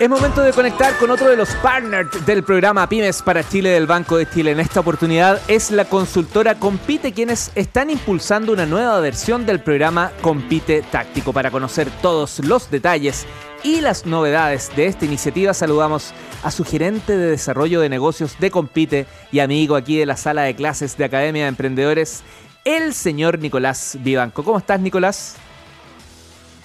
[0.00, 3.86] Es momento de conectar con otro de los partners del programa Pymes para Chile del
[3.86, 4.52] Banco de Chile.
[4.52, 10.10] En esta oportunidad es la consultora Compite quienes están impulsando una nueva versión del programa
[10.22, 11.34] Compite Táctico.
[11.34, 13.26] Para conocer todos los detalles
[13.62, 18.50] y las novedades de esta iniciativa saludamos a su gerente de desarrollo de negocios de
[18.50, 22.22] Compite y amigo aquí de la sala de clases de Academia de Emprendedores,
[22.64, 24.44] el señor Nicolás Vivanco.
[24.44, 25.36] ¿Cómo estás, Nicolás?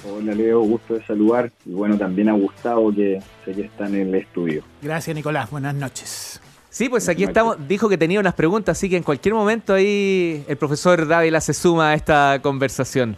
[0.07, 3.95] Hola Leo, gusto de saludar y bueno, también a Gustavo que sé que está en
[3.95, 4.63] el estudio.
[4.81, 6.41] Gracias Nicolás, buenas noches.
[6.69, 10.43] Sí, pues aquí estamos, dijo que tenía unas preguntas, así que en cualquier momento ahí
[10.47, 13.17] el profesor Dávila se suma a esta conversación.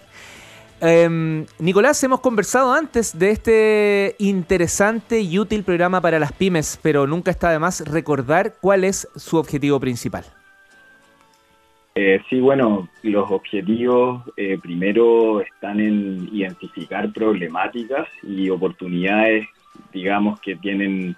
[0.79, 7.07] Em, Nicolás, hemos conversado antes de este interesante y útil programa para las pymes, pero
[7.07, 10.23] nunca está de más recordar cuál es su objetivo principal.
[11.99, 19.47] Eh, sí, bueno, los objetivos eh, primero están en identificar problemáticas y oportunidades,
[19.91, 21.15] digamos, que tienen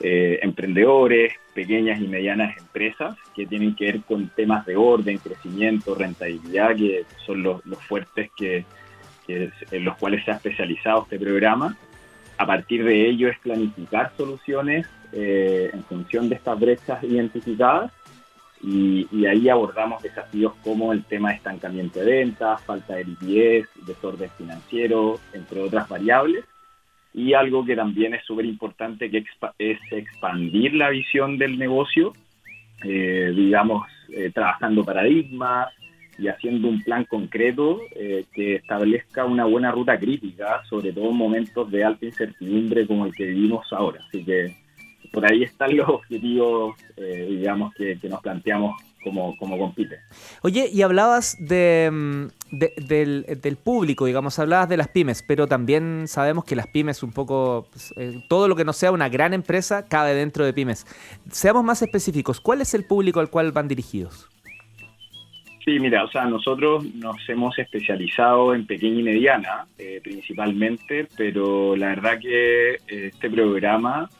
[0.00, 5.94] eh, emprendedores, pequeñas y medianas empresas, que tienen que ver con temas de orden, crecimiento,
[5.94, 8.64] rentabilidad, que son los, fuertes que,
[9.28, 11.76] en los cuales se ha especializado este programa.
[12.38, 17.92] A partir de ello es planificar soluciones en función de estas brechas identificadas
[18.62, 24.30] y, ahí abordamos desafíos como el tema de estancamiento de ventas, falta de liquidez, desorden
[24.38, 26.44] financiero, entre otras variables.
[27.12, 29.24] Y algo que también es súper importante que
[29.58, 32.12] es expandir la visión del negocio,
[32.84, 35.68] eh, digamos, eh, trabajando paradigmas
[36.18, 41.16] y haciendo un plan concreto eh, que establezca una buena ruta crítica, sobre todo en
[41.16, 44.00] momentos de alta incertidumbre como el que vivimos ahora.
[44.06, 44.61] Así que
[45.12, 49.98] por ahí están los objetivos, eh, digamos, que, nos planteamos como, como compite.
[50.42, 56.44] Oye, y hablabas de, mm, del, público, digamos, hablabas de las pymes, pero también sabemos
[56.44, 59.86] que las pymes un poco, pues, eh, todo lo que no sea una gran empresa
[59.86, 60.86] cabe dentro de pymes.
[61.30, 64.28] Seamos más específicos, ¿cuál es el público al cual van dirigidos?
[65.64, 71.76] Sí, mira, o sea, nosotros nos hemos especializado en pequeña y mediana eh, principalmente, pero
[71.76, 74.10] la verdad que este programa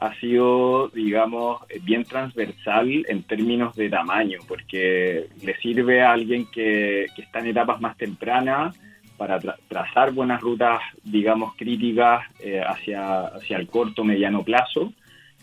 [0.00, 7.04] ha sido, digamos, bien transversal en términos de tamaño, porque le sirve a alguien que,
[7.18, 8.74] está en etapas más tempranas
[9.18, 9.38] para
[9.68, 14.90] trazar buenas rutas, digamos, críticas eh, hacia, hacia el corto, mediano plazo,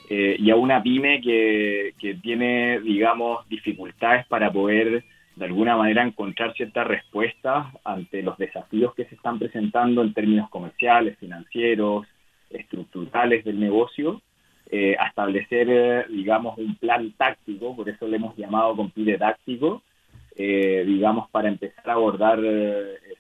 [0.10, 5.04] eh, y a una pyme que, que tiene, digamos, dificultades para poder
[5.36, 10.50] de alguna manera encontrar ciertas respuestas ante los desafíos que se están presentando en términos
[10.50, 12.08] comerciales, financieros,
[12.50, 14.20] estructurales del negocio
[14.70, 19.82] eh, establecer, eh, digamos, un plan táctico, por eso le hemos llamado compite táctico,
[20.36, 22.40] eh, digamos, para empezar a abordar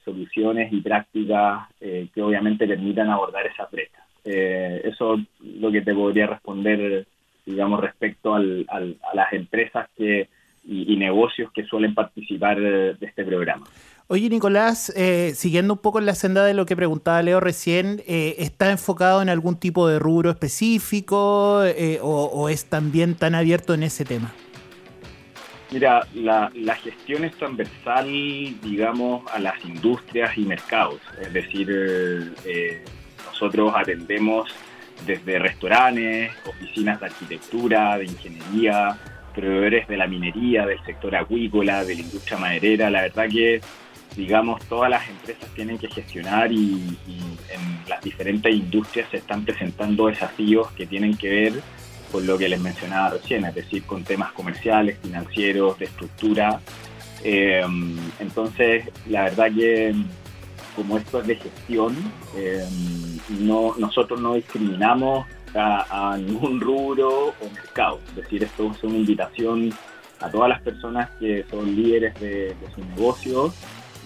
[0.03, 4.03] soluciones y prácticas que obviamente permitan abordar esa brecha.
[4.23, 5.21] eso es
[5.59, 7.07] lo que te podría responder,
[7.45, 10.29] digamos, respecto a las empresas que
[10.63, 13.65] y, negocios que suelen participar de este programa.
[14.09, 18.01] Oye, Nicolás, eh, siguiendo un poco en la senda de lo que preguntaba Leo recién,
[18.07, 23.73] eh, ¿está enfocado en algún tipo de rubro específico eh, o, es también tan abierto
[23.73, 24.33] en ese tema?
[25.71, 28.07] Mira, la, gestión es transversal,
[28.61, 31.01] digamos, a las industrias y mercados.
[31.21, 31.67] Es decir,
[33.25, 34.49] nosotros atendemos
[35.05, 38.97] desde restaurantes, oficinas de arquitectura, de ingeniería,
[39.35, 42.89] proveedores de la minería, del sector acuícola, de la industria maderera.
[42.89, 43.59] La verdad que
[44.15, 46.97] digamos, todas las empresas tienen que gestionar y,
[47.49, 51.53] en las diferentes industrias se están presentando desafíos que tienen que ver
[52.11, 56.59] con lo que les mencionaba recién, es decir, con temas comerciales, financieros, de estructura.
[57.23, 57.65] Eh,
[58.19, 59.95] entonces, la verdad que
[60.75, 61.95] como esto es de gestión,
[62.35, 62.63] eh,
[63.39, 65.25] no, nosotros no discriminamos
[65.55, 67.99] a, ningún rubro o mercado.
[68.09, 69.73] Es decir, esto es una invitación
[70.19, 73.51] a todas las personas que son líderes de, de su negocio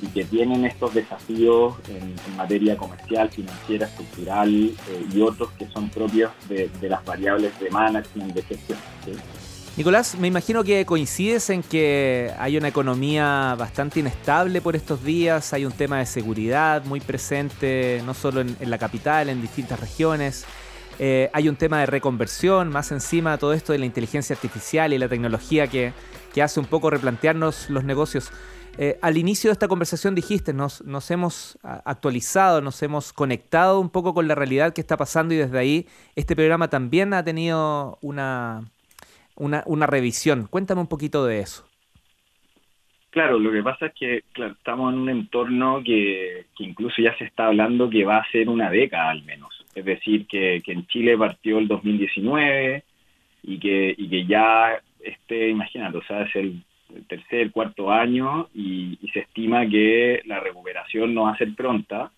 [0.01, 5.89] y que tienen estos desafíos en, materia comercial, financiera, estructural eh, y otros que son
[5.89, 8.79] propios de, las variables de management, de gestión.
[9.77, 15.53] Nicolás, me imagino que coincides en que hay una economía bastante inestable por estos días,
[15.53, 20.45] hay un tema de seguridad muy presente, no solo en, la capital, en distintas regiones.
[20.99, 24.93] Eh, hay un tema de reconversión, más encima de todo esto de la inteligencia artificial
[24.93, 25.93] y la tecnología que,
[26.33, 28.31] que hace un poco replantearnos los negocios.
[28.77, 33.89] Eh, al inicio de esta conversación dijiste, nos, nos hemos actualizado, nos hemos conectado un
[33.89, 35.85] poco con la realidad que está pasando y desde ahí
[36.15, 38.63] este programa también ha tenido una,
[39.35, 40.47] una, revisión.
[40.49, 41.65] Cuéntame un poquito de eso.
[43.09, 47.47] Claro, lo que pasa es que estamos en un entorno que, incluso ya se está
[47.47, 49.65] hablando que va a ser una década al menos.
[49.75, 52.85] Es decir, que, en Chile partió el 2019
[53.43, 56.63] y que, y que ya esté, imagínate, o sea, es el
[57.07, 62.11] tercer, cuarto año y, se estima que la recuperación no va a ser pronta.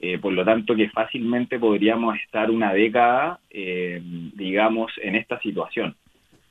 [0.00, 4.00] Eh, por lo tanto, que fácilmente podríamos estar una década, eh,
[4.34, 5.94] digamos, en esta situación.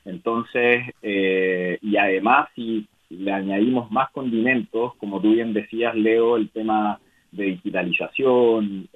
[0.04, 6.50] Entonces, eh, y además, si le añadimos más condimentos, como tú bien decías, Leo, el
[6.50, 6.98] tema
[7.32, 8.88] de digitalización,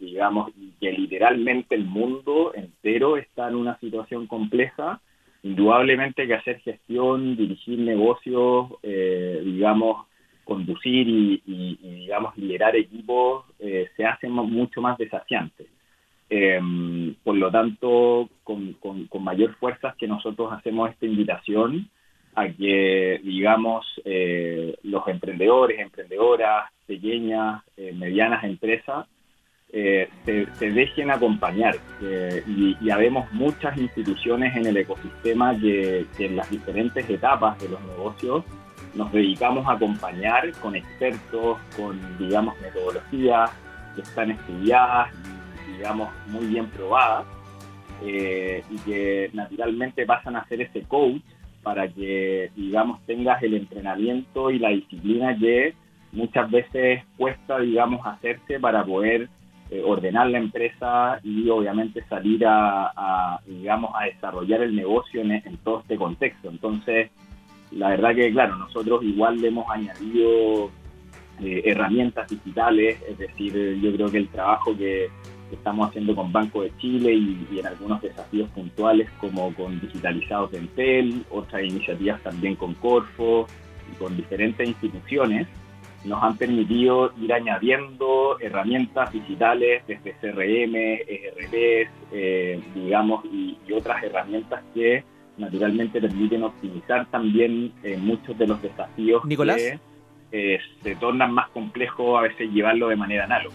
[0.00, 0.50] digamos,
[0.80, 5.00] que literalmente el mundo entero está en una situación compleja,
[5.46, 10.06] indudablemente que hacer gestión, dirigir negocios, eh, digamos,
[10.44, 15.66] conducir y, digamos, liderar equipos eh, se hace mucho más desafiante.
[16.28, 18.76] Em, por lo tanto, con,
[19.20, 21.90] mayor fuerza que nosotros hacemos esta invitación
[22.34, 27.62] a que, digamos, eh, los emprendedores, emprendedoras, pequeñas,
[27.94, 29.06] medianas empresas,
[29.78, 31.76] eh, se, dejen acompañar.
[32.00, 37.80] y, y, habemos muchas instituciones en el ecosistema que, en las diferentes etapas de los
[37.82, 38.44] negocios
[38.94, 43.50] nos dedicamos a acompañar con expertos, con, digamos, metodologías
[43.94, 45.10] que están estudiadas
[45.76, 47.26] digamos, muy bien probadas,
[48.02, 51.22] eh, y que naturalmente pasan a ser ese coach
[51.62, 55.74] para que, digamos, tengas el entrenamiento y la disciplina que
[56.12, 59.28] muchas veces cuesta, digamos, hacerse para poder
[59.70, 65.80] eh, ordenar la empresa y obviamente salir a, digamos, a desarrollar el negocio en, todo
[65.80, 66.48] este contexto.
[66.48, 67.10] Entonces,
[67.72, 70.70] la verdad que, claro, nosotros igual le hemos añadido
[71.40, 75.08] eh, herramientas digitales, es decir, yo creo que el trabajo que,
[75.52, 80.58] estamos haciendo con Banco de Chile y, en algunos desafíos puntuales como con Digitalizados de
[80.58, 83.46] Entel, otras iniciativas también con Corfo
[83.92, 85.46] y con diferentes instituciones,
[86.06, 94.62] nos han permitido ir añadiendo herramientas digitales desde CRM, ERPs, eh, digamos, y, otras herramientas
[94.72, 95.04] que
[95.36, 99.56] naturalmente permiten optimizar también eh, muchos de los desafíos Nicolás.
[99.56, 99.78] que
[100.32, 103.54] eh, se tornan más complejos a veces llevarlo de manera análoga.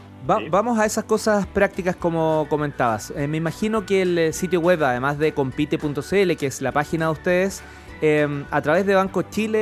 [0.52, 3.12] Vamos a esas cosas prácticas como comentabas.
[3.28, 7.64] me imagino que el sitio web, además de compite.cl, que es la página de ustedes,
[8.02, 9.60] Em, a través de Banco Chile,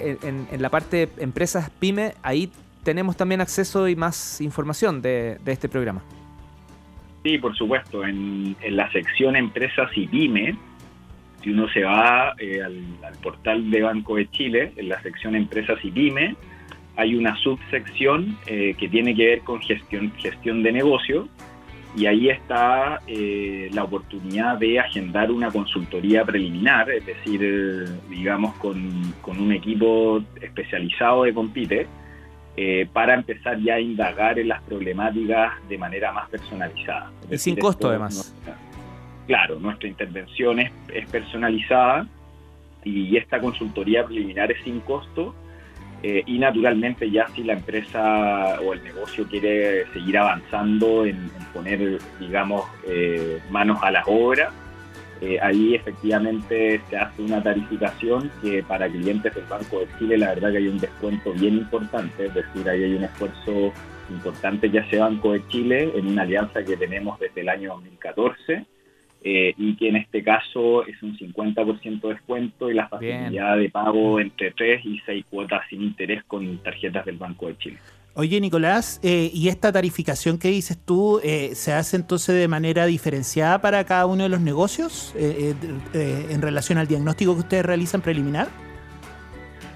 [0.00, 2.50] eh, en, la parte empresas PyME, ahí
[2.82, 6.02] tenemos también acceso y más información de, este programa.
[7.22, 8.04] Sí, por supuesto.
[8.04, 10.56] En, la sección Empresas y PyME,
[11.44, 15.78] si uno se va eh, al, portal de Banco de Chile, en la sección Empresas
[15.84, 16.34] y PyME,
[16.96, 21.28] hay una subsección eh, que tiene que ver con gestión, gestión de negocio
[21.96, 29.12] y ahí está eh, la oportunidad de agendar una consultoría preliminar, es decir, digamos, con,
[29.26, 31.86] un equipo especializado de Compite,
[32.56, 37.10] eh, para empezar ya a indagar en las problemáticas de manera más personalizada.
[37.30, 38.34] y sin costo, además.
[39.26, 42.06] claro, nuestra intervención es, es personalizada
[42.84, 45.34] y esta consultoría preliminar es sin costo
[46.02, 51.98] eh, y naturalmente ya si la empresa o el negocio quiere seguir avanzando en, poner,
[52.18, 54.50] digamos, eh, manos a la obra,
[55.20, 60.28] eh, ahí efectivamente se hace una tarificación que para clientes del Banco de Chile la
[60.28, 63.72] verdad que hay un descuento bien importante, es decir, ahí hay un esfuerzo
[64.08, 68.64] importante que hace Banco de Chile en una alianza que tenemos desde el año 2014
[69.22, 73.68] eh, y que en este caso es un 50% de descuento y la facilidad de
[73.68, 77.76] pago entre 3 y 6 cuotas sin interés con tarjetas del Banco de Chile.
[78.14, 82.86] Oye, Nicolás, eh, ¿y esta tarificación que dices tú eh, se hace entonces de manera
[82.86, 88.48] diferenciada para cada uno de los negocios en relación al diagnóstico que ustedes realizan preliminar?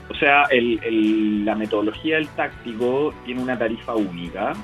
[0.09, 4.55] O sea, la metodología del táctico tiene una tarifa única,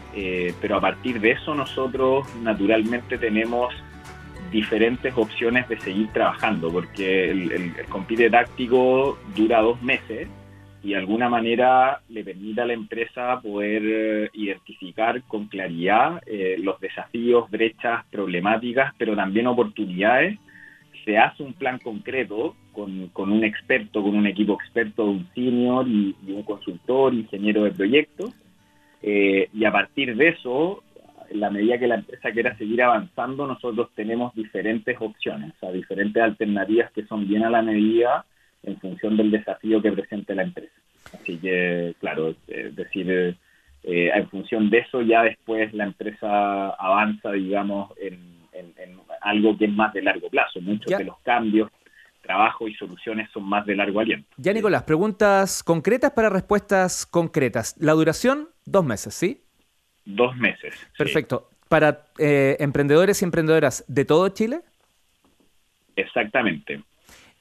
[0.61, 3.73] pero a partir de eso nosotros naturalmente tenemos
[4.51, 10.29] diferentes opciones de seguir trabajando, porque el, compite táctico dura dos meses
[10.83, 16.57] y de alguna manera le permite a la empresa poder eh, identificar con claridad eh,
[16.59, 20.39] los desafíos, brechas, problemáticas, pero también oportunidades.
[21.05, 25.87] Se hace un plan concreto con, con un experto, con un equipo experto, un senior
[25.87, 28.31] y, un consultor, ingeniero de proyectos.
[29.03, 30.83] Eh, y a partir de eso
[31.31, 35.73] en la medida que la empresa quiera seguir avanzando, nosotros tenemos diferentes opciones, o sea,
[35.73, 38.25] diferentes alternativas que son bien a la medida
[38.63, 40.75] en función del desafío que presente la empresa.
[41.15, 43.37] Así que, claro, es decir,
[43.83, 48.41] eh, en función de eso ya después la empresa avanza, digamos, en,
[49.23, 50.61] algo que es más de largo plazo.
[50.61, 51.71] Muchos de los cambios,
[52.23, 54.27] trabajo y soluciones son más de largo aliento.
[54.37, 57.77] Ya, Nicolás, preguntas concretas para respuestas concretas.
[57.79, 59.43] La duración, dos meses, ¿sí?
[60.05, 60.75] Dos meses.
[60.97, 61.49] Perfecto.
[61.69, 64.61] para eh, emprendedores y emprendedoras de todo Chile.
[65.95, 66.83] Exactamente.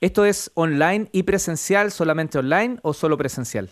[0.01, 3.69] ¿Esto es online y presencial, solamente online o solo presencial?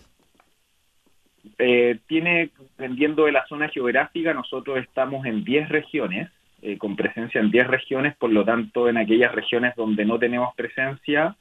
[1.58, 6.30] Eh, tiene, dependiendo de la zona geográfica, nosotros estamos en 10 regiones,
[6.60, 10.54] eh, con presencia en 10 regiones, por lo tanto, en aquellas regiones donde no tenemos
[10.54, 11.36] presencia,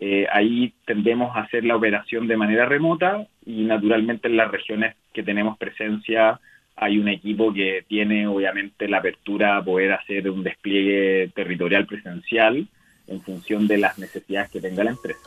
[0.00, 4.96] eh, ahí tendemos a hacer la operación de manera remota y naturalmente en las regiones
[5.12, 6.40] que tenemos presencia
[6.76, 12.66] hay un equipo que tiene obviamente la apertura a poder hacer un despliegue territorial presencial
[13.06, 15.20] en función de las necesidades que tenga la empresa.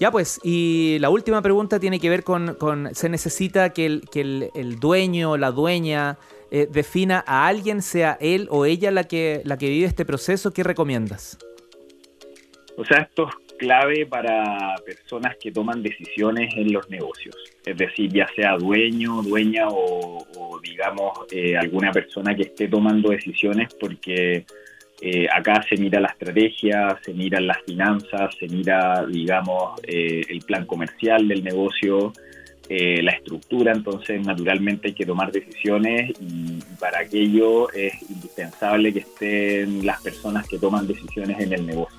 [0.00, 2.56] Ya pues, y la última pregunta tiene que ver con,
[2.94, 6.18] se necesita que el, que el, dueño o la dueña
[6.50, 10.52] eh, defina a alguien, sea él o ella la que, la que vive este proceso,
[10.52, 11.38] ¿qué recomiendas?
[12.76, 18.12] O sea, esto es clave para personas que toman decisiones en los negocios, es decir,
[18.12, 24.44] ya sea dueño, dueña o, digamos eh, alguna persona que esté tomando decisiones porque
[25.00, 30.40] eh, acá se mira la estrategia, se miran las finanzas, se mira, digamos, eh, el
[30.40, 32.12] plan comercial del negocio,
[32.68, 39.84] la estructura, entonces naturalmente hay que tomar decisiones y para aquello es indispensable que estén
[39.84, 41.93] las personas que toman decisiones en el negocio.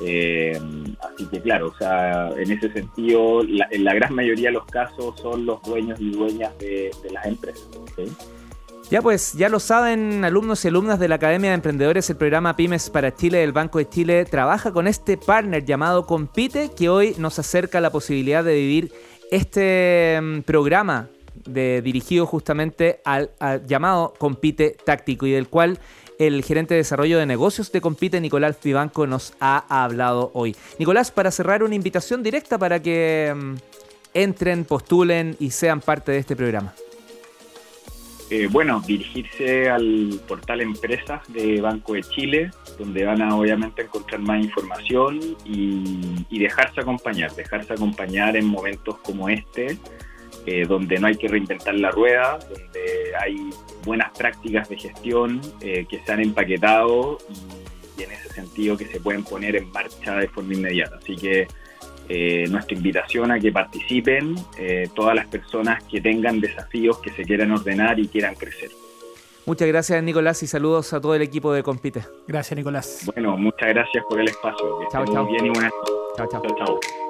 [0.00, 5.18] Así que claro, o sea, en ese sentido, en la gran mayoría de los casos
[5.20, 7.66] son los dueños y dueñas de, las empresas.
[8.90, 12.54] Ya pues, ya lo saben alumnos y alumnas de la Academia de Emprendedores, el programa
[12.54, 17.16] Pymes para Chile del Banco de Chile trabaja con este partner llamado Compite que hoy
[17.18, 18.92] nos acerca la posibilidad de vivir
[19.32, 21.08] este mm, programa
[21.44, 23.30] de, dirigido justamente al,
[23.66, 25.78] llamado Compite Táctico y del cual
[26.18, 30.56] el gerente de desarrollo de negocios de Compite, Nicolás Vivanco, nos ha hablado hoy.
[30.78, 33.54] Nicolás, para cerrar una invitación directa para que mm,
[34.14, 36.74] entren, postulen y sean parte de este programa.
[38.28, 44.20] Eh, bueno, dirigirse al portal Empresas de Banco de Chile, donde van a obviamente encontrar
[44.20, 49.78] más información y, dejarse acompañar, dejarse acompañar en momentos como este,
[50.46, 53.50] eh, donde no hay que reinventar la rueda, donde hay
[53.84, 58.86] buenas prácticas de gestión eh, que se han empaquetado y, y en ese sentido que
[58.86, 60.96] se pueden poner en marcha de forma inmediata.
[60.96, 61.46] Así que
[62.08, 67.24] eh, nuestra invitación a que participen eh, todas las personas que tengan desafíos, que se
[67.24, 68.70] quieran ordenar y quieran crecer.
[69.44, 72.02] Muchas gracias Nicolás y saludos a todo el equipo de Compite.
[72.26, 73.02] Gracias Nicolás.
[73.14, 74.80] Bueno, muchas gracias por el espacio.
[74.90, 75.26] chao, chao.
[75.26, 75.72] Bien y buenas
[76.16, 76.42] Chao, chao.
[76.42, 77.05] chao, chao.